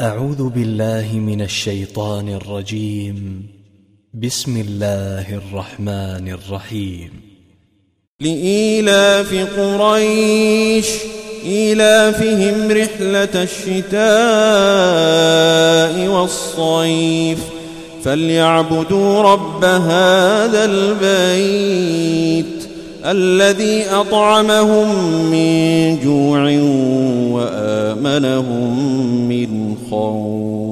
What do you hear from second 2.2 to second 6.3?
الرجيم. بسم الله الرحمن